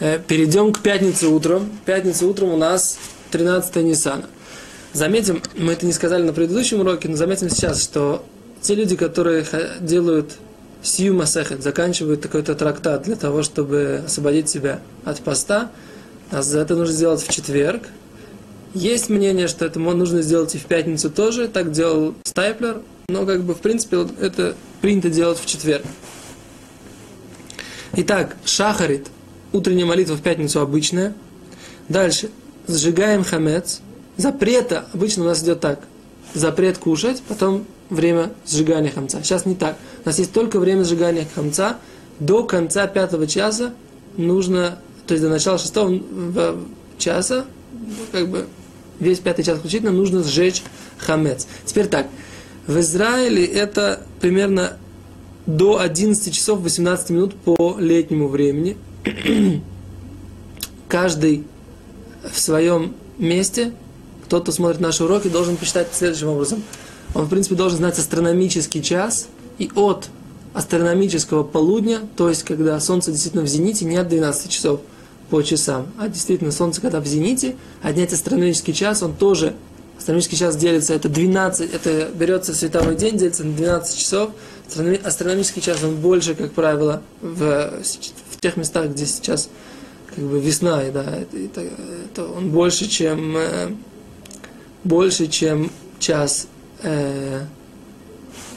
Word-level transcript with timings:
Э, 0.00 0.18
перейдем 0.18 0.72
к 0.72 0.80
пятнице 0.80 1.28
утром. 1.28 1.70
Пятница 1.84 2.26
утром 2.26 2.50
у 2.50 2.56
нас 2.56 2.98
13 3.30 3.76
Ниссана. 3.76 4.24
Заметим, 4.92 5.40
мы 5.56 5.72
это 5.72 5.86
не 5.86 5.92
сказали 5.92 6.22
на 6.22 6.32
предыдущем 6.32 6.80
уроке, 6.80 7.08
но 7.08 7.16
заметим 7.16 7.48
сейчас, 7.48 7.82
что 7.82 8.24
те 8.60 8.74
люди, 8.74 8.96
которые 8.96 9.46
делают 9.80 10.32
сию 10.82 11.14
масехет, 11.14 11.62
заканчивают 11.62 12.22
какой-то 12.22 12.54
трактат 12.54 13.02
для 13.02 13.16
того, 13.16 13.42
чтобы 13.42 14.02
освободить 14.06 14.48
себя 14.48 14.80
от 15.04 15.20
поста, 15.20 15.70
а 16.30 16.40
это 16.40 16.74
нужно 16.74 16.94
сделать 16.94 17.22
в 17.22 17.32
четверг. 17.32 17.84
Есть 18.72 19.08
мнение, 19.08 19.46
что 19.46 19.64
это 19.64 19.78
нужно 19.78 20.22
сделать 20.22 20.54
и 20.54 20.58
в 20.58 20.66
пятницу 20.66 21.08
тоже, 21.08 21.46
так 21.46 21.70
делал 21.70 22.14
Стайплер, 22.24 22.82
но 23.08 23.24
как 23.24 23.44
бы 23.44 23.54
в 23.54 23.58
принципе 23.58 24.06
это 24.20 24.56
принято 24.80 25.08
делать 25.08 25.38
в 25.38 25.46
четверг. 25.46 25.84
Итак, 27.96 28.36
шахарит, 28.44 29.08
утренняя 29.54 29.86
молитва 29.86 30.16
в 30.16 30.20
пятницу 30.20 30.60
обычная. 30.60 31.14
Дальше, 31.88 32.30
сжигаем 32.66 33.24
хамец. 33.24 33.80
Запрета 34.16 34.86
обычно 34.92 35.22
у 35.24 35.26
нас 35.26 35.42
идет 35.42 35.60
так. 35.60 35.80
Запрет 36.34 36.78
кушать, 36.78 37.22
потом 37.28 37.64
время 37.88 38.32
сжигания 38.46 38.90
хамца. 38.90 39.22
Сейчас 39.22 39.46
не 39.46 39.54
так. 39.54 39.76
У 40.04 40.08
нас 40.08 40.18
есть 40.18 40.32
только 40.32 40.58
время 40.58 40.84
сжигания 40.84 41.26
хамца. 41.34 41.78
До 42.18 42.44
конца 42.44 42.86
пятого 42.86 43.26
часа 43.26 43.72
нужно, 44.16 44.78
то 45.06 45.14
есть 45.14 45.22
до 45.22 45.30
начала 45.30 45.58
шестого 45.58 46.00
часа, 46.98 47.44
как 48.12 48.28
бы 48.28 48.46
весь 48.98 49.18
пятый 49.18 49.44
час 49.44 49.58
включительно, 49.58 49.92
нужно 49.92 50.22
сжечь 50.22 50.62
хамец. 50.98 51.46
Теперь 51.64 51.86
так. 51.86 52.08
В 52.66 52.78
Израиле 52.80 53.44
это 53.44 54.00
примерно 54.20 54.78
до 55.46 55.78
11 55.78 56.34
часов 56.34 56.60
18 56.60 57.10
минут 57.10 57.34
по 57.34 57.76
летнему 57.78 58.28
времени. 58.28 58.76
Каждый 60.88 61.44
в 62.30 62.38
своем 62.38 62.94
месте, 63.18 63.72
кто-то 64.24 64.52
смотрит 64.52 64.80
наши 64.80 65.04
уроки, 65.04 65.28
должен 65.28 65.56
посчитать 65.56 65.88
следующим 65.92 66.28
образом. 66.28 66.62
Он, 67.14 67.26
в 67.26 67.28
принципе, 67.28 67.54
должен 67.54 67.78
знать 67.78 67.98
астрономический 67.98 68.82
час, 68.82 69.28
и 69.58 69.70
от 69.74 70.08
астрономического 70.52 71.42
полудня, 71.42 72.00
то 72.16 72.28
есть 72.28 72.44
когда 72.44 72.78
солнце 72.80 73.10
действительно 73.10 73.44
в 73.44 73.48
зените, 73.48 73.84
не 73.84 73.96
от 73.96 74.08
12 74.08 74.50
часов 74.50 74.80
по 75.30 75.42
часам, 75.42 75.88
а 75.98 76.08
действительно 76.08 76.52
солнце 76.52 76.80
когда 76.80 77.00
в 77.00 77.06
зените, 77.06 77.56
отнять 77.82 78.12
астрономический 78.12 78.72
час, 78.72 79.02
он 79.02 79.14
тоже, 79.14 79.54
астрономический 79.98 80.38
час 80.38 80.56
делится, 80.56 80.94
это 80.94 81.08
12, 81.08 81.74
это 81.74 82.08
берется 82.14 82.54
световой 82.54 82.94
день, 82.94 83.18
делится 83.18 83.44
на 83.44 83.54
12 83.54 83.98
часов, 83.98 84.30
астрономический 85.04 85.60
час, 85.60 85.82
он 85.82 85.96
больше, 85.96 86.34
как 86.34 86.52
правило, 86.52 87.02
в 87.20 87.72
тех 88.44 88.58
местах, 88.58 88.90
где 88.90 89.06
сейчас 89.06 89.48
как 90.06 90.22
бы 90.22 90.38
весна, 90.38 90.82
да, 90.92 91.02
это, 91.02 91.36
это, 91.36 91.62
это 92.04 92.26
он 92.26 92.50
больше, 92.50 92.86
чем 92.86 93.36
э, 93.38 93.70
больше, 94.84 95.28
чем 95.28 95.70
час 95.98 96.46
э, 96.82 97.40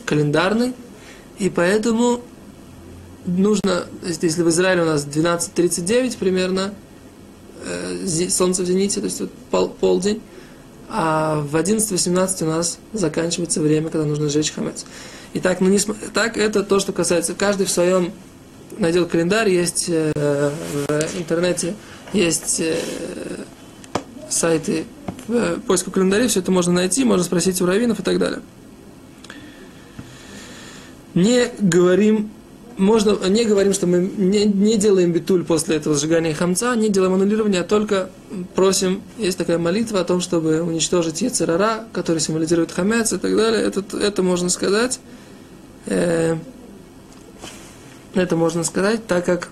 календарный, 0.05 0.73
и 1.39 1.49
поэтому 1.49 2.19
нужно, 3.25 3.85
если 4.03 4.43
в 4.43 4.49
Израиле 4.49 4.81
у 4.81 4.85
нас 4.85 5.07
12.39 5.07 6.17
примерно, 6.17 6.73
э, 7.65 8.27
солнце 8.29 8.63
в 8.63 8.65
зените, 8.65 8.99
то 8.99 9.05
есть 9.05 9.21
вот 9.21 9.31
пол, 9.51 9.69
полдень, 9.69 10.21
а 10.89 11.39
в 11.49 11.55
11.18 11.55 12.43
у 12.43 12.47
нас 12.47 12.77
заканчивается 12.91 13.61
время, 13.61 13.89
когда 13.89 14.05
нужно 14.05 14.27
сжечь 14.27 14.51
хамец. 14.51 14.85
Итак, 15.33 15.61
ну, 15.61 15.69
не, 15.69 15.79
так 16.13 16.37
это 16.37 16.63
то, 16.63 16.79
что 16.79 16.91
касается, 16.91 17.33
каждый 17.33 17.65
в 17.65 17.71
своем 17.71 18.11
найдет 18.79 19.09
календарь, 19.09 19.49
есть 19.49 19.85
э, 19.89 20.11
в 20.15 21.17
интернете, 21.17 21.75
есть 22.13 22.59
э, 22.59 22.75
сайты 24.29 24.85
в 25.27 25.59
поиску 25.61 25.91
календарей, 25.91 26.27
все 26.27 26.39
это 26.39 26.51
можно 26.51 26.73
найти, 26.73 27.03
можно 27.03 27.23
спросить 27.23 27.61
у 27.61 27.65
раввинов 27.65 27.99
и 27.99 28.03
так 28.03 28.19
далее. 28.19 28.41
Не 31.13 31.47
говорим, 31.59 32.29
можно, 32.77 33.17
не 33.27 33.43
говорим, 33.43 33.73
что 33.73 33.87
мы 33.87 33.99
не, 34.17 34.45
не 34.45 34.77
делаем 34.77 35.11
битуль 35.11 35.43
после 35.43 35.77
этого 35.77 35.95
сжигания 35.95 36.33
хамца, 36.33 36.75
не 36.75 36.89
делаем 36.89 37.13
аннулирование, 37.13 37.61
а 37.61 37.63
только 37.63 38.09
просим, 38.53 39.01
есть 39.17 39.37
такая 39.37 39.57
молитва 39.57 39.99
о 39.99 40.03
том, 40.03 40.21
чтобы 40.21 40.61
уничтожить 40.61 41.21
Ецерара, 41.21 41.85
который 41.91 42.19
символизирует 42.19 42.71
хамец 42.71 43.13
и 43.13 43.17
так 43.17 43.35
далее. 43.35 43.63
Это, 43.63 43.83
это 43.97 44.21
можно 44.21 44.49
сказать. 44.49 44.99
Э, 45.87 46.37
это 48.21 48.35
можно 48.35 48.63
сказать, 48.63 49.05
так 49.07 49.25
как 49.25 49.49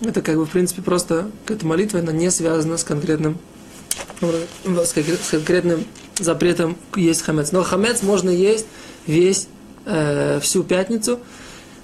это 0.00 0.22
как 0.22 0.36
бы 0.36 0.46
в 0.46 0.50
принципе 0.50 0.82
просто 0.82 1.30
эта 1.48 1.66
молитва, 1.66 2.00
она 2.00 2.12
не 2.12 2.30
связана 2.30 2.76
с 2.76 2.84
конкретным 2.84 3.38
с 4.20 5.30
конкретным 5.30 5.84
запретом 6.18 6.76
есть 6.96 7.22
хамец. 7.22 7.52
Но 7.52 7.62
хамец 7.62 8.02
можно 8.02 8.30
есть 8.30 8.66
весь, 9.06 9.48
э, 9.86 10.40
всю 10.40 10.64
пятницу, 10.64 11.20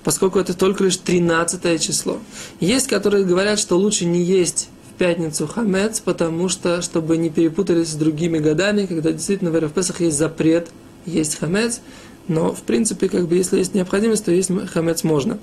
поскольку 0.05 0.39
это 0.39 0.55
только 0.55 0.85
лишь 0.85 0.97
13 0.97 1.79
число. 1.79 2.19
Есть, 2.59 2.89
которые 2.89 3.25
говорят, 3.25 3.59
что 3.59 3.77
лучше 3.77 4.07
не 4.07 4.23
есть 4.23 4.69
в 4.91 4.99
пятницу 4.99 5.47
хамец, 5.47 6.01
потому 6.01 6.49
что, 6.49 6.83
чтобы 6.83 7.17
не 7.17 7.31
перепутались 7.31 7.89
с 7.89 7.95
другими 7.95 8.39
годами, 8.39 8.87
когда 8.87 9.13
действительно 9.13 9.51
в 9.51 9.73
Песах 9.73 10.01
есть 10.01 10.17
запрет 10.17 10.69
есть 11.07 11.39
хамец, 11.39 11.81
но, 12.29 12.53
в 12.55 12.63
принципе, 12.63 13.09
как 13.09 13.27
бы, 13.27 13.35
если 13.35 13.59
есть 13.59 13.75
необходимость, 13.75 14.25
то 14.25 14.33
есть 14.33 14.51
хамец 14.71 15.03
можно. 15.03 15.39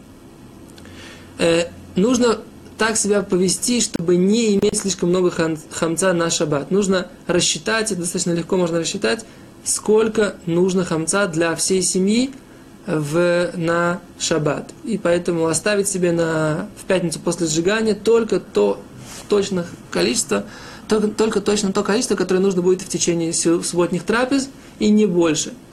Э, 1.37 1.65
нужно 1.95 2.39
так 2.77 2.95
себя 2.97 3.23
повести, 3.23 3.81
чтобы 3.81 4.17
не 4.17 4.55
иметь 4.55 4.77
слишком 4.77 5.09
много 5.09 5.31
хамца 5.71 6.13
на 6.13 6.29
шаббат. 6.29 6.71
Нужно 6.71 7.07
рассчитать, 7.25 7.91
это 7.91 8.01
достаточно 8.01 8.31
легко 8.31 8.55
можно 8.57 8.79
рассчитать, 8.79 9.25
сколько 9.63 10.35
нужно 10.45 10.85
хамца 10.85 11.27
для 11.27 11.55
всей 11.55 11.81
семьи 11.81 12.31
в, 12.85 13.51
на 13.55 13.99
шаббат. 14.19 14.71
И 14.83 14.97
поэтому 14.97 15.47
оставить 15.47 15.87
себе 15.87 16.11
на, 16.11 16.69
в 16.81 16.85
пятницу 16.85 17.19
после 17.19 17.47
сжигания 17.47 17.95
только 17.95 18.39
то 18.39 18.79
точное 19.27 19.65
количество, 19.91 20.45
только, 20.87 21.07
только 21.07 21.41
точно 21.41 21.73
то 21.73 21.83
количество, 21.83 22.15
которое 22.15 22.39
нужно 22.39 22.61
будет 22.61 22.81
в 22.81 22.87
течение 22.87 23.33
субботних 23.33 24.03
трапез, 24.03 24.49
и 24.79 24.89
не 24.89 25.05
больше– 25.05 25.53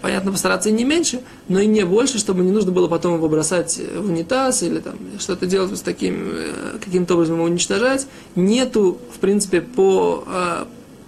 понятно, 0.00 0.32
постараться 0.32 0.68
и 0.68 0.72
не 0.72 0.84
меньше, 0.84 1.20
но 1.48 1.60
и 1.60 1.66
не 1.66 1.84
больше, 1.84 2.18
чтобы 2.18 2.42
не 2.42 2.50
нужно 2.50 2.72
было 2.72 2.88
потом 2.88 3.14
его 3.14 3.28
бросать 3.28 3.78
в 3.78 4.06
унитаз 4.06 4.62
или 4.62 4.78
там 4.78 4.96
что-то 5.18 5.46
делать 5.46 5.76
с 5.76 5.82
таким, 5.82 6.30
э, 6.32 6.78
каким-то 6.82 7.14
образом 7.14 7.36
его 7.36 7.44
уничтожать. 7.44 8.06
Нету, 8.34 8.98
в 9.14 9.18
принципе, 9.18 9.60
по 9.60 10.24
э, 10.26 10.64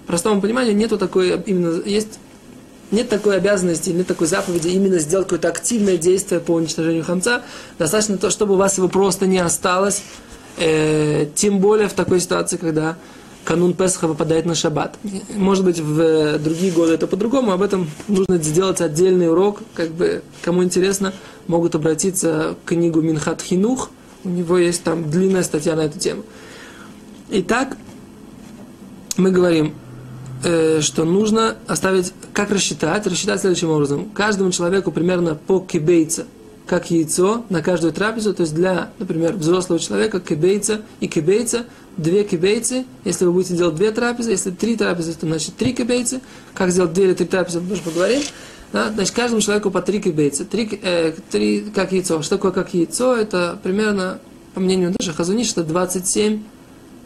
простому 0.06 0.40
пониманию, 0.40 0.76
нету 0.76 0.98
такой, 0.98 1.40
именно, 1.46 1.82
есть 1.82 2.18
нет 2.90 3.08
такой 3.08 3.36
обязанности, 3.36 3.90
нет 3.90 4.06
такой 4.06 4.26
заповеди 4.26 4.68
именно 4.68 4.98
сделать 4.98 5.26
какое-то 5.26 5.48
активное 5.48 5.98
действие 5.98 6.40
по 6.40 6.52
уничтожению 6.52 7.04
хамца. 7.04 7.42
Достаточно 7.78 8.16
то, 8.16 8.30
чтобы 8.30 8.54
у 8.54 8.56
вас 8.56 8.78
его 8.78 8.88
просто 8.88 9.26
не 9.26 9.38
осталось, 9.38 10.02
э, 10.56 11.26
тем 11.34 11.58
более 11.58 11.88
в 11.88 11.92
такой 11.92 12.20
ситуации, 12.20 12.56
когда 12.56 12.96
канун 13.48 13.72
Песха 13.72 14.06
выпадает 14.06 14.44
на 14.44 14.54
шаббат. 14.54 14.98
Может 15.34 15.64
быть, 15.64 15.80
в 15.80 15.98
э, 15.98 16.38
другие 16.38 16.70
годы 16.70 16.92
это 16.92 17.06
по-другому, 17.06 17.52
об 17.52 17.62
этом 17.62 17.88
нужно 18.06 18.36
сделать 18.36 18.82
отдельный 18.82 19.30
урок, 19.30 19.62
как 19.72 19.90
бы, 19.92 20.22
кому 20.42 20.62
интересно, 20.62 21.14
могут 21.46 21.74
обратиться 21.74 22.56
к 22.62 22.68
книгу 22.68 23.00
Минхат 23.00 23.40
Хинух, 23.40 23.88
у 24.24 24.28
него 24.28 24.58
есть 24.58 24.82
там 24.82 25.10
длинная 25.10 25.42
статья 25.42 25.76
на 25.76 25.86
эту 25.86 25.98
тему. 25.98 26.24
Итак, 27.30 27.78
мы 29.16 29.30
говорим, 29.30 29.72
э, 30.44 30.82
что 30.82 31.06
нужно 31.06 31.56
оставить, 31.66 32.12
как 32.34 32.50
рассчитать, 32.50 33.06
рассчитать 33.06 33.40
следующим 33.40 33.70
образом. 33.70 34.10
Каждому 34.10 34.50
человеку 34.50 34.92
примерно 34.92 35.36
по 35.36 35.60
кибейца, 35.60 36.26
как 36.68 36.90
яйцо 36.90 37.44
на 37.48 37.62
каждую 37.62 37.92
трапезу, 37.92 38.34
то 38.34 38.42
есть 38.42 38.54
для, 38.54 38.90
например, 38.98 39.34
взрослого 39.34 39.80
человека 39.80 40.20
кибейца 40.20 40.82
и 41.00 41.08
кибейца 41.08 41.64
две 41.96 42.24
кибейцы, 42.24 42.84
если 43.04 43.24
вы 43.24 43.32
будете 43.32 43.56
делать 43.56 43.74
две 43.74 43.90
трапезы, 43.90 44.30
если 44.30 44.50
три 44.50 44.76
трапезы, 44.76 45.14
то 45.14 45.26
значит 45.26 45.56
три 45.56 45.72
кибейцы. 45.72 46.20
Как 46.54 46.70
сделать 46.70 46.92
две 46.92 47.06
или 47.06 47.14
три 47.14 47.26
трапезы, 47.26 47.60
мы 47.60 47.70
тоже 47.70 47.82
поговорим. 47.82 48.22
Да? 48.72 48.92
Значит, 48.92 49.14
каждому 49.14 49.40
человеку 49.40 49.70
по 49.70 49.82
три 49.82 50.00
кибейцы. 50.00 50.44
Три, 50.44 50.78
э, 50.82 51.12
три 51.30 51.62
как 51.74 51.92
яйцо. 51.92 52.22
Что 52.22 52.36
такое 52.36 52.52
как 52.52 52.72
яйцо? 52.72 53.16
Это 53.16 53.58
примерно, 53.62 54.20
по 54.54 54.60
мнению 54.60 54.94
даже 54.96 55.12
Хазуниш, 55.12 55.52
это 55.52 55.64
27, 55.64 56.42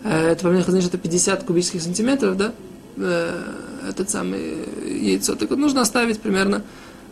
э, 0.04 0.32
это 0.32 0.42
по 0.42 0.48
мнению 0.48 0.66
Хазуниш, 0.66 0.86
это 0.86 0.98
50 0.98 1.44
кубических 1.44 1.80
сантиметров, 1.80 2.36
да? 2.36 2.52
Э, 2.96 3.42
этот 3.88 4.10
самый 4.10 4.56
яйцо. 4.86 5.34
Так 5.36 5.50
вот, 5.50 5.58
нужно 5.58 5.80
оставить 5.80 6.20
примерно 6.20 6.62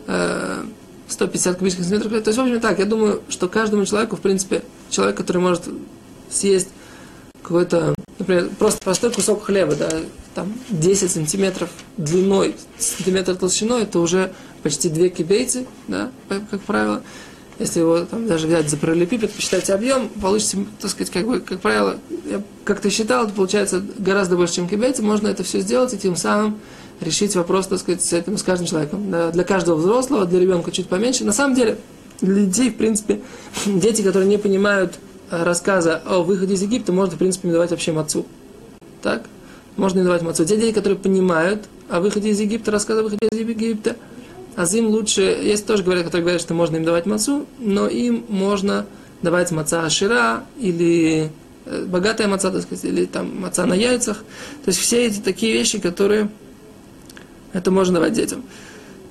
э, 0.07 0.63
150 1.11 1.57
кубических 1.57 1.83
сантиметров. 1.83 2.23
То 2.23 2.29
есть, 2.29 2.37
в 2.37 2.41
общем, 2.41 2.59
так, 2.59 2.79
я 2.79 2.85
думаю, 2.85 3.21
что 3.29 3.47
каждому 3.47 3.85
человеку, 3.85 4.15
в 4.15 4.21
принципе, 4.21 4.63
человек, 4.89 5.17
который 5.17 5.41
может 5.41 5.63
съесть 6.29 6.69
какой-то, 7.41 7.95
например, 8.19 8.49
просто 8.57 8.81
простой 8.81 9.11
кусок 9.11 9.43
хлеба, 9.43 9.75
да, 9.75 9.89
там 10.35 10.53
10 10.69 11.11
сантиметров 11.11 11.69
длиной, 11.97 12.55
сантиметр 12.77 13.35
толщиной, 13.35 13.83
это 13.83 13.99
уже 13.99 14.31
почти 14.63 14.89
две 14.89 15.09
кибейцы, 15.09 15.65
да, 15.87 16.11
как 16.29 16.61
правило. 16.61 17.01
если 17.61 17.79
его 17.79 17.99
там, 18.05 18.27
даже 18.27 18.47
взять 18.47 18.69
за 18.69 18.77
параллелепипед, 18.77 19.31
посчитать 19.31 19.69
объем, 19.69 20.09
получится, 20.09 20.57
так 20.79 20.91
сказать, 20.91 21.11
как 21.11 21.25
бы, 21.25 21.39
как 21.39 21.59
правило, 21.61 21.97
я 22.29 22.41
как-то 22.63 22.89
считал, 22.89 23.25
это 23.25 23.33
получается 23.33 23.83
гораздо 23.97 24.35
больше, 24.35 24.55
чем 24.55 24.67
кибейцы, 24.67 25.01
можно 25.01 25.27
это 25.27 25.43
все 25.43 25.61
сделать 25.61 25.93
и 25.93 25.97
тем 25.97 26.15
самым 26.15 26.59
решить 27.01 27.35
вопрос, 27.35 27.67
так 27.67 27.79
сказать, 27.79 28.03
с 28.03 28.13
этим, 28.13 28.37
с 28.37 28.43
каждым 28.43 28.67
человеком. 28.67 29.11
Для 29.31 29.43
каждого 29.43 29.75
взрослого, 29.75 30.25
для 30.25 30.39
ребенка 30.39 30.71
чуть 30.71 30.87
поменьше. 30.87 31.25
На 31.25 31.33
самом 31.33 31.55
деле, 31.55 31.77
для 32.21 32.45
детей, 32.45 32.69
в 32.69 32.77
принципе, 32.77 33.21
дети, 33.65 34.01
которые 34.01 34.29
не 34.29 34.37
понимают 34.37 34.99
э, 35.29 35.43
рассказа 35.43 36.01
о 36.05 36.21
выходе 36.21 36.53
из 36.53 36.61
Египта, 36.61 36.91
можно, 36.91 37.15
в 37.15 37.19
принципе, 37.19 37.47
не 37.47 37.53
давать 37.53 37.71
вообще 37.71 37.91
мацу. 37.91 38.25
Так? 39.01 39.23
Можно 39.77 39.99
не 39.99 40.05
давать 40.05 40.21
мацу. 40.21 40.45
Те 40.45 40.57
дети, 40.57 40.73
которые 40.73 40.97
понимают 40.97 41.65
о 41.89 41.99
выходе 41.99 42.29
из 42.29 42.39
Египта, 42.39 42.71
рассказа 42.71 43.01
о 43.01 43.03
выходе 43.03 43.27
из 43.31 43.37
Египта, 43.37 43.95
а 44.55 44.65
им 44.65 44.87
лучше, 44.87 45.21
есть 45.21 45.65
тоже 45.65 45.83
говорят, 45.83 46.05
которые 46.05 46.23
говорят, 46.23 46.41
что 46.41 46.53
можно 46.53 46.75
им 46.75 46.83
давать 46.83 47.05
мацу, 47.05 47.45
но 47.59 47.87
им 47.87 48.25
можно 48.27 48.85
давать 49.21 49.51
маца 49.51 49.85
ашира 49.85 50.43
или 50.59 51.31
э, 51.65 51.85
богатая 51.85 52.27
маца, 52.27 52.51
так 52.51 52.61
сказать, 52.63 52.83
или 52.85 53.05
там 53.05 53.39
маца 53.39 53.65
на 53.65 53.73
яйцах. 53.73 54.17
То 54.65 54.69
есть 54.69 54.79
все 54.79 55.05
эти 55.05 55.19
такие 55.19 55.53
вещи, 55.53 55.79
которые 55.79 56.29
это 57.53 57.71
можно 57.71 57.95
давать 57.95 58.13
детям. 58.13 58.43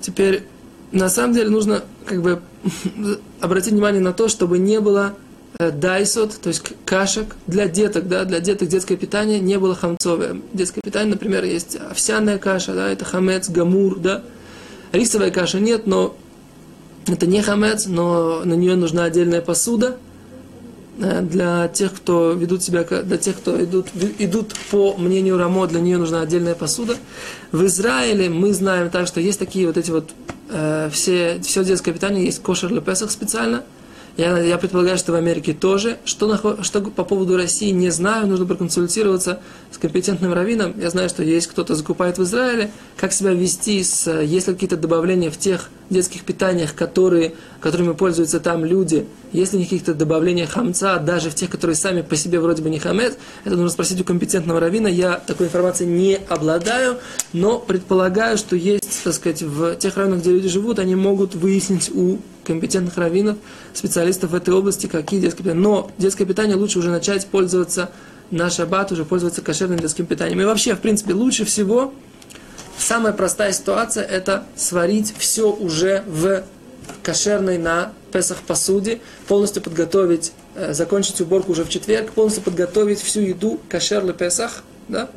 Теперь, 0.01 0.45
на 0.93 1.09
самом 1.09 1.35
деле, 1.35 1.51
нужно 1.51 1.83
как 2.07 2.23
бы 2.23 2.41
обратить 3.41 3.73
внимание 3.73 4.01
на 4.01 4.13
то, 4.13 4.29
чтобы 4.29 4.59
не 4.59 4.81
было 4.81 5.15
э, 5.59 5.71
дайсот, 5.71 6.39
то 6.41 6.49
есть 6.49 6.63
кашек 6.85 7.37
для 7.47 7.69
деток, 7.69 8.09
да, 8.09 8.25
для 8.25 8.41
деток 8.41 8.69
детское 8.69 8.97
питание 8.97 9.41
не 9.41 9.59
было 9.59 9.75
хамцовое. 9.75 10.41
Детское 10.53 10.81
питание, 10.81 11.13
например, 11.13 11.45
есть 11.45 11.77
овсяная 11.77 12.39
каша, 12.39 12.75
да, 12.75 12.89
это 12.91 13.05
хамец, 13.05 13.49
гамур, 13.49 13.99
да. 13.99 14.23
Рисовая 14.93 15.31
каша 15.31 15.61
нет, 15.61 15.87
но 15.87 16.17
это 17.07 17.27
не 17.27 17.43
хамец, 17.43 17.87
но 17.87 18.45
на 18.45 18.55
нее 18.55 18.77
нужна 18.77 19.05
отдельная 19.05 19.41
посуда– 19.41 19.97
для 21.01 21.69
тех, 21.69 21.95
кто 21.95 22.33
ведут 22.33 22.63
себя, 22.63 22.85
для 22.85 23.17
тех, 23.17 23.37
кто 23.37 23.63
идут, 23.63 23.89
идут 24.19 24.55
по 24.71 24.97
мнению 24.97 25.39
Рамо, 25.39 25.67
для 25.67 25.81
нее 25.81 25.99
нужна 25.99 26.21
отдельная 26.21 26.55
посуда. 26.55 26.97
В 27.53 27.65
Израиле 27.65 28.29
мы 28.29 28.53
знаем 28.53 28.91
так, 28.91 29.07
что 29.07 29.21
есть 29.21 29.39
такие 29.39 29.67
вот 29.67 29.77
эти 29.77 29.91
вот 29.91 30.11
э, 30.51 30.91
все, 30.93 31.41
все 31.43 31.65
детское 31.65 31.93
питание, 31.93 32.25
есть 32.25 32.43
кошер 32.43 32.73
лепесах 32.73 33.11
специально– 33.11 33.65
я, 34.17 34.39
я 34.39 34.59
предполагаю, 34.59 34.99
что 34.99 35.13
в 35.13 35.15
Америке 35.15 35.55
тоже. 35.55 35.99
Что, 36.05 36.63
что 36.63 36.83
по 36.83 37.05
поводу 37.05 37.37
России 37.37 37.71
не 37.71 37.91
знаю, 37.91 38.27
нужно 38.27 38.47
проконсультироваться 38.47 39.41
с 39.71 39.79
компетентным 39.79 40.33
раввином. 40.33 40.75
Я 40.79 40.91
знаю, 40.91 41.09
что 41.09 41.23
есть 41.23 41.47
кто-то 41.47 41.75
закупает 41.75 42.19
в 42.19 42.23
Израиле. 42.25 42.71
Как 42.97 43.13
себя 43.13 43.33
вести, 43.33 43.83
с, 43.83 44.11
есть 44.23 44.49
ли 44.49 44.55
какие-то 44.55 44.77
добавления 44.77 45.31
в 45.31 45.39
тех 45.39 45.71
детских 45.91 46.25
питаниях, 46.25 46.75
которые, 46.75 47.35
которыми 47.61 47.93
пользуются 47.93 48.41
там 48.41 48.65
люди. 48.65 49.07
Есть 49.33 49.53
ли 49.53 49.63
какие-то 49.63 49.93
добавления 49.93 50.47
хамца, 50.47 50.99
даже 50.99 51.31
в 51.31 51.35
тех, 51.35 51.51
которые 51.51 51.77
сами 51.77 52.03
по 52.03 52.17
себе 52.17 52.41
вроде 52.41 52.63
бы 52.63 52.71
не 52.71 52.79
хамец. 52.79 53.17
Это 53.45 53.57
нужно 53.57 53.71
спросить 53.71 54.01
у 54.01 54.05
компетентного 54.05 54.61
раввина. 54.61 54.87
Я 54.87 55.17
такой 55.17 55.47
информацией 55.47 55.91
не 55.91 56.19
обладаю, 56.29 56.99
но 57.33 57.59
предполагаю, 57.59 58.39
что 58.39 58.57
есть, 58.57 59.03
так 59.05 59.13
сказать, 59.13 59.43
в 59.43 59.77
тех 59.77 59.97
районах, 59.97 60.21
где 60.21 60.31
люди 60.31 60.49
живут, 60.49 60.79
они 60.79 60.95
могут 60.95 61.35
выяснить 61.35 61.91
у 61.95 62.19
компетентных 62.45 62.97
раввинов, 62.97 63.37
специалистов 63.75 64.31
в 64.31 64.35
этой 64.35 64.55
области, 64.55 64.87
какие 64.87 65.21
детские 65.21 65.45
питания. 65.45 65.61
Но 65.61 65.91
детское 65.99 66.25
питание 66.25 66.57
лучше 66.57 66.79
уже 66.79 66.91
начать 66.91 67.27
пользоваться 67.27 67.91
на 68.31 68.49
шаббат, 68.49 68.93
уже 68.93 69.05
пользоваться 69.05 69.43
кошерным 69.43 69.79
детским 69.79 70.07
питанием. 70.07 70.41
И 70.41 70.45
вообще, 70.45 70.75
в 70.75 70.81
принципе, 70.81 71.15
лучше 71.15 71.45
всего, 71.45 71.93
самая 72.81 73.13
простая 73.13 73.53
ситуация, 73.53 74.05
это 74.05 74.45
сварить 74.57 75.15
все 75.19 75.51
уже 75.53 76.03
в 76.07 76.43
кошерной 77.03 77.59
на 77.59 77.93
Песах 78.13 78.39
посуде, 78.39 79.01
полностью 79.29 79.63
подготовить, 79.63 80.33
э, 80.57 80.73
закончить 80.73 81.21
уборку 81.21 81.53
уже 81.53 81.65
в 81.65 81.69
четверг, 81.69 82.11
полностью 82.11 82.43
подготовить 82.43 83.01
всю 83.01 83.21
еду 83.21 83.61
кошер 83.69 84.13
Песах, 84.13 84.65
да, 84.89 85.09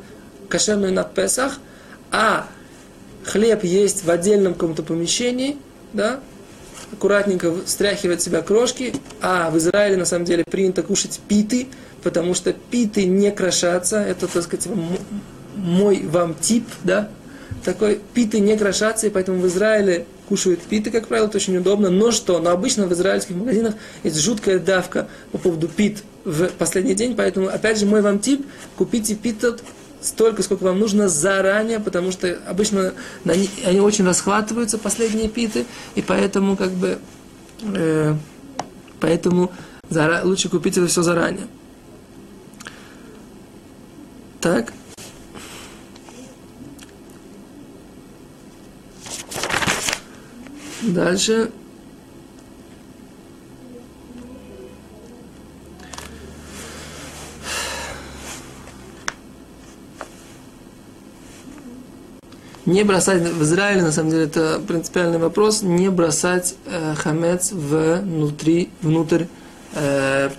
кошерную 0.48 0.92
на 0.92 1.02
Песах, 1.02 1.58
а 2.12 2.46
хлеб 3.24 3.64
есть 3.64 4.04
в 4.04 4.10
отдельном 4.10 4.54
каком-то 4.54 4.82
помещении, 4.84 5.56
да, 5.92 6.20
аккуратненько 6.92 7.52
стряхивать 7.66 8.22
себя 8.22 8.42
крошки, 8.42 8.94
а 9.20 9.50
в 9.50 9.58
Израиле 9.58 9.96
на 9.96 10.04
самом 10.04 10.24
деле 10.24 10.44
принято 10.44 10.82
кушать 10.82 11.20
питы, 11.26 11.66
потому 12.02 12.34
что 12.34 12.52
питы 12.52 13.04
не 13.06 13.32
крошатся, 13.32 13.98
это, 13.98 14.28
так 14.28 14.44
сказать, 14.44 14.68
мой 15.56 16.02
вам 16.06 16.34
тип, 16.34 16.68
да, 16.84 17.08
такой 17.64 18.00
питы 18.14 18.40
не 18.40 18.56
крошатся, 18.56 19.06
и 19.06 19.10
поэтому 19.10 19.40
в 19.40 19.46
Израиле 19.46 20.06
кушают 20.28 20.60
питы, 20.60 20.90
как 20.90 21.08
правило, 21.08 21.26
это 21.26 21.36
очень 21.36 21.56
удобно, 21.56 21.90
но 21.90 22.10
что, 22.10 22.38
но 22.40 22.50
обычно 22.50 22.86
в 22.86 22.92
израильских 22.92 23.36
магазинах 23.36 23.74
есть 24.02 24.18
жуткая 24.20 24.58
давка 24.58 25.08
по 25.32 25.38
поводу 25.38 25.68
пит 25.68 26.02
в 26.24 26.48
последний 26.48 26.94
день, 26.94 27.14
поэтому, 27.14 27.48
опять 27.48 27.78
же, 27.78 27.86
мой 27.86 28.00
вам 28.00 28.18
тип, 28.18 28.46
купите 28.76 29.14
питот 29.14 29.62
столько, 30.00 30.42
сколько 30.42 30.64
вам 30.64 30.78
нужно 30.78 31.08
заранее, 31.08 31.80
потому 31.80 32.12
что 32.12 32.38
обычно 32.46 32.94
они, 33.24 33.48
они 33.64 33.80
очень 33.80 34.06
расхватываются, 34.06 34.78
последние 34.78 35.28
питы, 35.28 35.66
и 35.94 36.02
поэтому 36.02 36.56
как 36.56 36.70
бы 36.72 36.98
э, 37.62 38.14
поэтому 39.00 39.52
зара, 39.88 40.22
лучше 40.24 40.48
купить 40.48 40.76
это 40.76 40.86
все 40.86 41.02
заранее. 41.02 41.46
Так. 44.40 44.72
Дальше. 50.86 51.50
Не 62.66 62.82
бросать 62.82 63.22
в 63.22 63.42
Израиле, 63.42 63.82
на 63.82 63.92
самом 63.92 64.10
деле, 64.10 64.24
это 64.24 64.60
принципиальный 64.66 65.18
вопрос, 65.18 65.62
не 65.62 65.90
бросать 65.90 66.54
э, 66.64 66.94
хамец 66.94 67.52
внутри, 67.52 68.70
внутрь 68.80 69.24
э, 69.74 70.30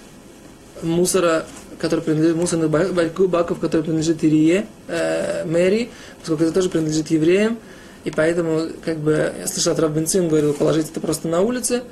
мусора, 0.81 1.45
который 1.79 2.01
принадлежит, 2.01 2.35
мусорных 2.35 2.71
баков, 2.71 3.59
который 3.59 3.83
принадлежит 3.83 4.23
Ирие, 4.23 4.65
э, 4.87 5.45
Мэри, 5.45 5.91
поскольку 6.19 6.43
это 6.43 6.51
тоже 6.51 6.69
принадлежит 6.69 7.11
евреям, 7.11 7.59
и 8.05 8.11
поэтому, 8.11 8.67
как 8.83 8.99
бы, 8.99 9.33
я 9.37 9.47
слышал, 9.47 9.73
от 9.73 9.79
Равбенцин 9.79 10.29
говорил, 10.29 10.53
положить 10.53 10.89
это 10.89 11.01
просто 11.01 11.27
на 11.27 11.41
улице, 11.41 11.83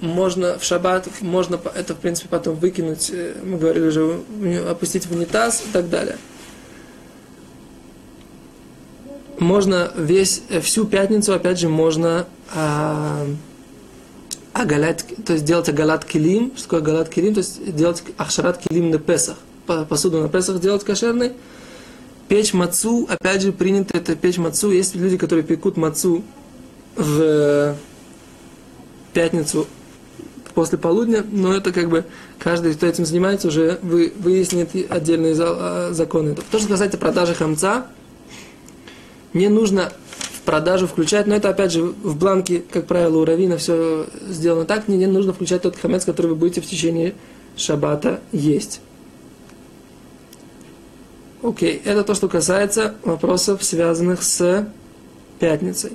можно 0.00 0.58
в 0.58 0.64
шаббат, 0.64 1.08
можно 1.20 1.58
это, 1.74 1.94
в 1.94 1.98
принципе, 1.98 2.28
потом 2.28 2.56
выкинуть, 2.56 3.10
э, 3.12 3.34
мы 3.42 3.58
говорили 3.58 3.86
уже, 3.86 4.20
опустить 4.68 5.06
в 5.06 5.12
унитаз 5.12 5.62
и 5.66 5.72
так 5.72 5.88
далее 5.88 6.16
можно 9.38 9.92
весь, 9.96 10.42
э, 10.48 10.60
всю 10.60 10.86
пятницу, 10.86 11.32
опять 11.32 11.58
же, 11.58 11.68
можно 11.68 12.26
а, 12.54 13.26
агалят, 14.52 15.04
то 15.24 15.32
есть 15.32 15.44
делать 15.44 15.68
агалат 15.68 16.04
килим. 16.04 16.52
Что 16.56 16.64
такое 16.64 16.80
агалат 16.80 17.08
килим? 17.08 17.34
То 17.34 17.38
есть 17.38 17.74
делать 17.74 18.02
ахшарат 18.16 18.58
килим 18.58 18.90
на 18.90 18.98
Песах. 18.98 19.36
Посуду 19.88 20.22
на 20.22 20.28
Песах 20.28 20.60
делать 20.60 20.84
кошерной. 20.84 21.32
Печь 22.28 22.54
мацу, 22.54 23.06
опять 23.08 23.42
же, 23.42 23.52
принято 23.52 23.96
это 23.96 24.16
печь 24.16 24.38
мацу. 24.38 24.70
Есть 24.70 24.94
люди, 24.94 25.16
которые 25.16 25.44
пекут 25.44 25.76
мацу 25.76 26.22
в 26.96 27.76
пятницу 29.12 29.66
после 30.54 30.78
полудня, 30.78 31.24
но 31.30 31.52
это 31.52 31.72
как 31.72 31.90
бы 31.90 32.04
каждый, 32.38 32.74
кто 32.74 32.86
этим 32.86 33.04
занимается, 33.04 33.48
уже 33.48 33.78
вы, 33.82 34.12
выяснит 34.18 34.70
отдельные 34.90 35.34
а, 35.38 35.90
законы. 35.92 36.36
То, 36.50 36.58
что 36.58 36.68
касается 36.68 36.96
продажи 36.96 37.34
хамца, 37.34 37.88
не 39.32 39.48
нужно 39.48 39.92
в 40.32 40.42
продажу 40.42 40.86
включать, 40.86 41.26
но 41.26 41.34
это 41.34 41.48
опять 41.48 41.72
же 41.72 41.82
в 41.82 42.16
бланке, 42.16 42.62
как 42.70 42.86
правило, 42.86 43.18
у 43.18 43.24
Равина 43.24 43.56
все 43.56 44.06
сделано 44.28 44.64
так, 44.64 44.88
не, 44.88 44.96
не 44.96 45.06
нужно 45.06 45.32
включать 45.32 45.62
тот 45.62 45.76
хамец, 45.76 46.04
который 46.04 46.28
вы 46.28 46.36
будете 46.36 46.60
в 46.60 46.66
течение 46.66 47.14
шаббата 47.56 48.20
есть. 48.30 48.80
Окей, 51.44 51.80
это 51.84 52.02
то, 52.04 52.14
что 52.14 52.28
касается 52.28 52.94
вопросов, 53.02 53.62
связанных 53.62 54.22
с 54.22 54.66
пятницей. 55.38 55.92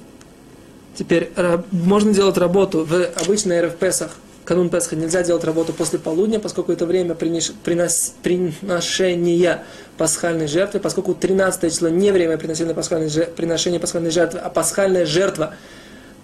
Теперь 0.96 1.32
можно 1.72 2.14
делать 2.14 2.38
работу 2.38 2.86
в 2.86 2.94
обычной 3.22 3.62
РФ 3.62 3.76
Песах– 3.76 4.12
канун 4.50 4.70
Песха 4.70 4.96
нельзя 4.96 5.22
делать 5.22 5.44
работу 5.44 5.74
после 5.74 6.00
полудня, 6.00 6.40
поскольку 6.40 6.72
это 6.72 6.88
время 6.88 7.14
принос, 7.14 7.54
принос, 7.64 8.16
приношения 8.24 9.64
пасхальной 9.96 10.48
жертвы, 10.48 10.80
поскольку 10.80 11.14
13 11.14 11.72
число 11.72 11.88
не 11.90 12.12
время 12.12 12.36
приношения 12.36 12.74
пасхальной, 12.74 13.12
приношения 13.28 13.80
пасхальной 13.80 14.10
жертвы, 14.10 14.40
а 14.40 14.50
пасхальная 14.50 15.06
жертва 15.06 15.54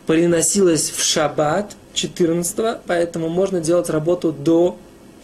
приносилась 0.08 0.90
в 0.90 1.04
шаббат 1.04 1.76
14 1.94 2.80
поэтому 2.88 3.30
можно 3.30 3.62
делать 3.62 3.92
работу 3.92 4.32
до 4.32 4.76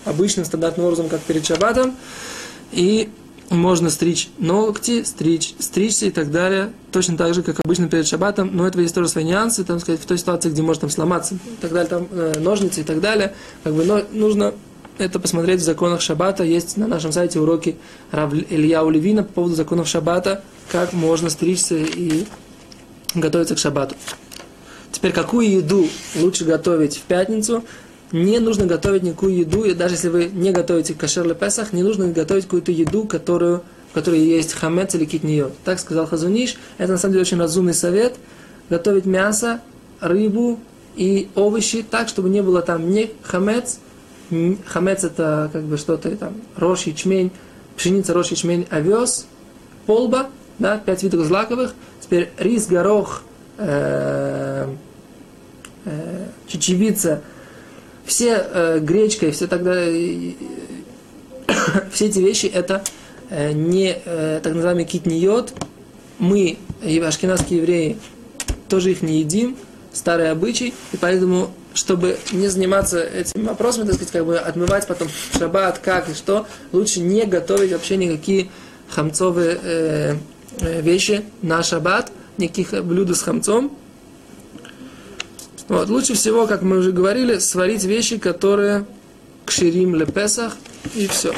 обычным 0.05 0.45
стандартным 0.45 0.85
образом, 0.85 1.09
как 1.09 1.21
перед 1.21 1.43
шаббатом. 1.43 1.97
И 2.71 3.09
можно 3.51 3.89
стричь 3.89 4.29
ногти, 4.39 5.03
стричь, 5.03 5.55
стричься 5.59 6.05
и 6.05 6.09
так 6.09 6.31
далее, 6.31 6.71
точно 6.91 7.17
так 7.17 7.33
же, 7.33 7.43
как 7.43 7.59
обычно 7.63 7.89
перед 7.89 8.07
шаббатом, 8.07 8.49
но 8.53 8.65
это 8.65 8.79
есть 8.79 8.95
тоже 8.95 9.09
свои 9.09 9.25
нюансы, 9.25 9.63
там 9.63 9.79
сказать, 9.79 10.01
в 10.01 10.05
той 10.05 10.17
ситуации, 10.17 10.49
где 10.49 10.61
может 10.61 10.81
там 10.81 10.89
сломаться, 10.89 11.35
и 11.35 11.61
так 11.61 11.71
далее, 11.71 11.89
там 11.89 12.07
э, 12.11 12.39
ножницы 12.39 12.81
и 12.81 12.83
так 12.83 13.01
далее, 13.01 13.35
как 13.63 13.73
бы, 13.73 13.83
но 13.83 14.01
нужно 14.11 14.53
это 14.97 15.19
посмотреть 15.19 15.59
в 15.59 15.63
законах 15.63 16.01
шаббата, 16.01 16.43
есть 16.43 16.77
на 16.77 16.87
нашем 16.87 17.11
сайте 17.11 17.39
уроки 17.39 17.77
Рав 18.11 18.33
Илья 18.33 18.83
Улевина 18.83 19.23
по 19.23 19.33
поводу 19.33 19.55
законов 19.55 19.87
шаббата, 19.87 20.43
как 20.71 20.93
можно 20.93 21.29
стричься 21.29 21.75
и 21.75 22.25
готовиться 23.13 23.55
к 23.55 23.59
шаббату. 23.59 23.95
Теперь, 24.91 25.11
какую 25.13 25.49
еду 25.49 25.87
лучше 26.15 26.45
готовить 26.45 26.97
в 26.97 27.01
пятницу? 27.01 27.63
Не 28.11 28.39
нужно 28.39 28.65
готовить 28.65 29.03
никакую 29.03 29.35
еду, 29.35 29.63
и 29.63 29.73
даже 29.73 29.95
если 29.95 30.09
вы 30.09 30.25
не 30.25 30.51
готовите 30.51 30.93
кашер 30.93 31.25
или 31.25 31.33
песах, 31.33 31.73
не 31.73 31.83
нужно 31.83 32.07
готовить 32.07 32.45
какую-то 32.45 32.71
еду, 32.71 33.05
которую, 33.05 33.63
в 33.91 33.93
которой 33.93 34.19
есть 34.19 34.53
хамец 34.53 34.95
или 34.95 35.05
китниот. 35.05 35.53
Так 35.63 35.79
сказал 35.79 36.07
Хазуниш. 36.07 36.57
Это 36.77 36.93
на 36.93 36.97
самом 36.97 37.13
деле 37.13 37.21
очень 37.21 37.39
разумный 37.39 37.73
совет. 37.73 38.15
Готовить 38.69 39.05
мясо, 39.05 39.61
рыбу 39.99 40.59
и 40.95 41.29
овощи 41.35 41.83
так, 41.89 42.09
чтобы 42.09 42.29
не 42.29 42.41
было 42.41 42.61
там 42.61 42.89
ни 42.91 43.11
хамец, 43.23 43.79
хамец 44.65 45.03
это 45.03 45.49
как 45.51 45.63
бы 45.63 45.77
что-то 45.77 46.15
там, 46.17 46.33
рожь, 46.57 46.83
ячмень, 46.83 47.31
пшеница, 47.75 48.13
рожь, 48.13 48.29
ячмень, 48.31 48.67
овес, 48.69 49.27
полба, 49.85 50.29
да, 50.59 50.77
пять 50.77 51.03
видов 51.03 51.25
злаковых, 51.25 51.73
теперь 52.01 52.29
рис, 52.37 52.67
горох, 52.67 53.23
э, 53.57 54.67
э, 55.85 56.27
чечевица, 56.47 57.21
все 58.11 58.45
э, 58.45 58.79
гречка 58.79 59.27
и 59.27 59.31
все 59.31 59.47
тогда 59.47 59.73
э, 59.73 60.33
все 61.93 62.07
эти 62.07 62.19
вещи 62.19 62.45
это 62.45 62.83
э, 63.29 63.53
не 63.53 63.97
э, 64.03 64.41
так 64.43 64.53
называемый 64.53 64.83
китниот. 64.83 65.53
Мы, 66.19 66.57
ашкенадские 66.83 67.59
евреи, 67.59 67.97
тоже 68.67 68.91
их 68.91 69.01
не 69.01 69.19
едим, 69.19 69.55
старый 69.93 70.29
обычай, 70.29 70.73
и 70.91 70.97
поэтому, 70.97 71.51
чтобы 71.73 72.17
не 72.33 72.49
заниматься 72.49 73.01
этими 73.01 73.47
вопросами, 73.47 73.85
так 73.85 73.95
сказать, 73.95 74.11
как 74.11 74.25
бы 74.25 74.37
отмывать 74.37 74.87
потом 74.87 75.07
шаббат, 75.37 75.79
как 75.79 76.09
и 76.09 76.13
что, 76.13 76.45
лучше 76.73 76.99
не 76.99 77.25
готовить 77.25 77.71
вообще 77.71 77.95
никакие 77.95 78.49
хамцовые 78.89 79.57
э, 79.63 80.15
э 80.59 80.81
вещи 80.81 81.23
на 81.41 81.63
шаббат, 81.63 82.11
никаких 82.37 82.83
блюд 82.83 83.15
с 83.15 83.21
хамцом, 83.21 83.75
вот, 85.67 85.89
лучше 85.89 86.13
всего, 86.13 86.47
как 86.47 86.61
мы 86.61 86.77
уже 86.79 86.91
говорили, 86.91 87.37
сварить 87.39 87.83
вещи, 87.83 88.17
которые 88.17 88.85
кширим 89.45 89.95
лепесах, 89.95 90.55
и 90.95 91.07
все. 91.07 91.33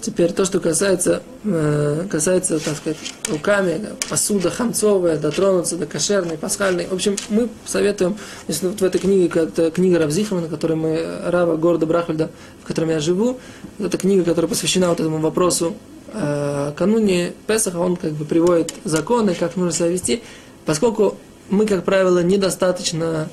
Теперь 0.00 0.32
то, 0.32 0.46
что 0.46 0.60
касается, 0.60 1.22
э, 1.44 2.06
касается, 2.10 2.58
так 2.58 2.76
сказать, 2.76 2.96
руками, 3.28 3.90
посуда 4.08 4.50
хамцовая, 4.50 5.18
дотронуться 5.18 5.76
до 5.76 5.84
кошерной, 5.84 6.38
пасхальной. 6.38 6.86
В 6.86 6.94
общем, 6.94 7.16
мы 7.28 7.50
советуем, 7.66 8.16
если 8.48 8.68
вот 8.68 8.80
в 8.80 8.84
этой 8.84 8.98
книге, 8.98 9.30
это 9.34 9.70
книга 9.70 9.98
Равзихмана, 9.98 10.48
которой 10.48 10.76
мы, 10.76 11.20
Рава 11.26 11.56
города 11.56 11.84
Брахальда, 11.84 12.30
в 12.62 12.66
котором 12.66 12.88
я 12.88 13.00
живу, 13.00 13.38
это 13.78 13.98
книга, 13.98 14.24
которая 14.24 14.48
посвящена 14.48 14.88
вот 14.88 15.00
этому 15.00 15.18
вопросу 15.18 15.74
э, 16.12 16.39
кануне 16.70 17.32
Песаха 17.46 17.76
он 17.76 17.96
как 17.96 18.12
бы 18.12 18.24
приводит 18.24 18.74
законы, 18.84 19.34
как 19.34 19.56
нужно 19.56 19.72
себя 19.72 19.88
вести, 19.88 20.22
поскольку 20.66 21.16
мы, 21.48 21.66
как 21.66 21.84
правило, 21.84 22.22
недостаточно 22.22 23.28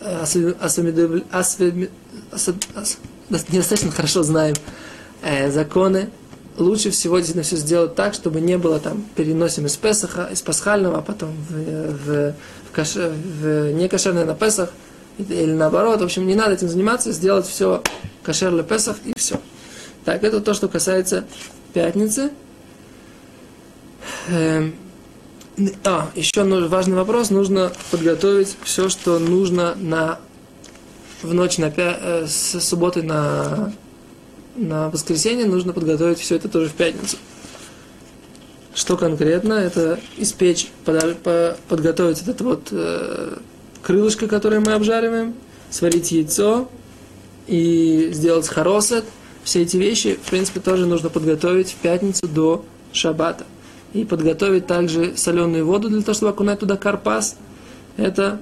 э, 0.00 0.24
недостаточно 3.30 3.90
хорошо 3.90 4.22
знаем 4.22 4.56
э, 5.22 5.50
законы, 5.50 6.10
лучше 6.56 6.90
всего 6.90 7.18
действительно 7.18 7.44
все 7.44 7.56
сделать 7.56 7.94
так, 7.94 8.14
чтобы 8.14 8.40
не 8.40 8.58
было 8.58 8.80
там 8.80 9.04
переносим 9.16 9.66
из 9.66 9.76
Песаха, 9.76 10.28
из 10.32 10.42
пасхального, 10.42 10.98
а 10.98 11.02
потом 11.02 11.34
в, 11.48 11.92
в, 11.92 12.34
в, 12.72 13.12
в 13.42 13.72
некошерное 13.72 14.24
на 14.24 14.34
Песах, 14.34 14.70
или 15.18 15.52
наоборот. 15.52 16.00
В 16.00 16.04
общем, 16.04 16.26
не 16.26 16.34
надо 16.34 16.54
этим 16.54 16.68
заниматься, 16.68 17.12
сделать 17.12 17.46
все 17.46 17.82
кошер 18.22 18.52
для 18.52 18.62
Песах 18.62 18.96
и 19.04 19.12
все. 19.16 19.40
Так, 20.04 20.22
это 20.24 20.40
то, 20.40 20.54
что 20.54 20.68
касается 20.68 21.24
пятницы. 21.72 22.30
Эм, 24.28 24.74
а, 25.84 26.10
еще 26.14 26.44
важный 26.44 26.96
вопрос. 26.96 27.30
Нужно 27.30 27.72
подготовить 27.90 28.56
все, 28.62 28.88
что 28.88 29.18
нужно 29.18 29.74
на, 29.74 30.20
в 31.22 31.34
ночь 31.34 31.58
на, 31.58 31.72
э, 31.76 32.26
с 32.26 32.60
субботы 32.60 33.02
на, 33.02 33.72
на 34.56 34.90
воскресенье. 34.90 35.46
Нужно 35.46 35.72
подготовить 35.72 36.18
все 36.18 36.36
это 36.36 36.48
тоже 36.48 36.68
в 36.68 36.74
пятницу. 36.74 37.16
Что 38.74 38.96
конкретно? 38.96 39.54
Это 39.54 39.98
испечь, 40.16 40.70
подготовить 40.84 42.22
этот 42.22 42.40
вот 42.42 42.68
э, 42.70 43.36
крылышко, 43.82 44.28
которое 44.28 44.60
мы 44.60 44.72
обжариваем, 44.72 45.34
сварить 45.70 46.12
яйцо 46.12 46.68
и 47.46 48.10
сделать 48.12 48.46
хоросет– 48.46 49.04
все 49.48 49.62
эти 49.62 49.78
вещи, 49.78 50.18
в 50.22 50.28
принципе, 50.28 50.60
тоже 50.60 50.84
нужно 50.84 51.08
подготовить 51.08 51.70
в 51.70 51.76
пятницу 51.76 52.28
до 52.28 52.66
шаббата. 52.92 53.46
И 53.92 54.04
подготовить 54.04 54.66
также 54.66 55.16
соленую 55.16 55.66
воду 55.66 55.88
для 55.88 56.02
того, 56.02 56.14
чтобы 56.14 56.30
окунать 56.30 56.60
туда 56.60 56.76
карпас. 56.76 57.36
Это 57.96 58.38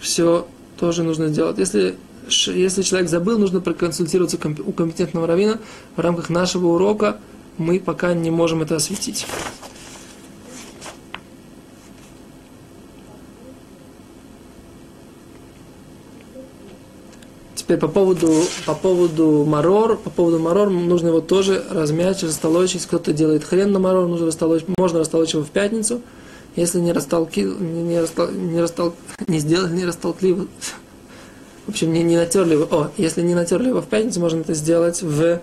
все 0.00 0.46
тоже 0.78 1.02
нужно 1.02 1.28
сделать. 1.28 1.58
Если, 1.58 1.96
если 2.28 2.82
человек 2.82 3.08
забыл, 3.08 3.38
нужно 3.38 3.60
проконсультироваться 3.60 4.38
у 4.66 4.72
компетентного 4.72 5.26
равина. 5.26 5.58
В 5.96 6.00
рамках 6.00 6.30
нашего 6.30 6.68
урока 6.68 7.18
мы 7.58 7.78
пока 7.78 8.14
не 8.14 8.30
можем 8.30 8.62
это 8.62 8.76
осветить. 8.76 9.26
Теперь 17.66 17.78
по 17.80 17.88
поводу, 17.88 18.32
по 18.64 18.76
поводу 18.76 19.44
марор, 19.44 19.96
по 19.96 20.08
поводу 20.08 20.38
марор 20.38 20.70
нужно 20.70 21.08
его 21.08 21.20
тоже 21.20 21.64
размять, 21.68 22.22
растолочь. 22.22 22.74
Если 22.74 22.86
кто-то 22.86 23.12
делает 23.12 23.42
хрен 23.42 23.72
на 23.72 23.80
марор, 23.80 24.06
нужно 24.06 24.26
растолочь, 24.26 24.62
можно 24.78 25.00
растолочь 25.00 25.34
его 25.34 25.42
в 25.42 25.50
пятницу. 25.50 26.00
Если 26.54 26.78
не 26.78 26.92
растолки, 26.92 27.40
не, 27.40 28.00
растол, 28.00 28.28
не, 28.28 28.60
растол, 28.60 28.94
не 29.26 29.40
сделали, 29.40 29.74
не 29.74 29.84
растолкли, 29.84 30.32
в 30.32 30.46
общем, 31.68 31.92
не, 31.92 32.04
не 32.04 32.16
натерли 32.16 32.52
его, 32.52 32.68
о, 32.70 32.90
если 32.96 33.22
не 33.22 33.34
натерли 33.34 33.70
его 33.70 33.82
в 33.82 33.86
пятницу, 33.86 34.20
можно 34.20 34.42
это 34.42 34.54
сделать 34.54 35.02
в 35.02 35.40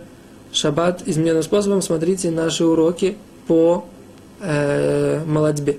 шаббат 0.54 1.04
измененным 1.06 1.44
способом. 1.44 1.82
Смотрите 1.82 2.32
наши 2.32 2.64
уроки 2.64 3.18
по 3.48 3.84
э, 4.40 5.26
молодьбе. 5.26 5.78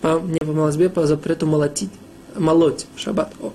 По, 0.00 0.20
не 0.20 0.40
по 0.40 0.52
молодьбе, 0.52 0.90
по 0.90 1.06
запрету 1.06 1.46
молотить, 1.46 1.90
молоть 2.36 2.86
в 2.96 2.98
шаббат. 2.98 3.32
О. 3.40 3.52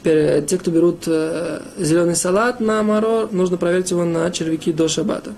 Теперь 0.00 0.16
э, 0.16 0.42
те, 0.42 0.56
кто 0.56 0.70
берут 0.70 1.04
э, 1.06 1.60
зеленый 1.76 2.16
салат 2.16 2.58
на 2.58 2.82
марор, 2.82 3.30
нужно 3.32 3.58
проверить 3.58 3.90
его 3.90 4.06
на 4.06 4.30
червяки 4.30 4.72
до 4.72 4.88
шабата. 4.88 5.34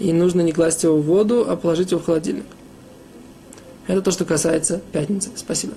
И 0.00 0.12
нужно 0.12 0.40
не 0.40 0.50
класть 0.50 0.82
его 0.82 0.96
в 0.96 1.02
воду, 1.02 1.46
а 1.48 1.54
положить 1.54 1.92
его 1.92 2.00
в 2.00 2.06
холодильник. 2.06 2.46
Это 3.86 4.02
то, 4.02 4.10
что 4.10 4.24
касается 4.24 4.80
пятницы. 4.90 5.30
Спасибо. 5.36 5.74